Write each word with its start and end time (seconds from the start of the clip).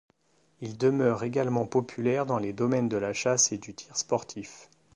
Il 0.61 0.79
demeure 0.79 1.23
également 1.23 1.67
populaire 1.67 2.25
dans 2.25 2.39
les 2.39 2.53
domaines 2.53 2.89
de 2.89 2.97
la 2.97 3.13
chasse 3.13 3.51
et 3.51 3.59
du 3.59 3.75
tir 3.75 3.95
sportif. 3.95 4.67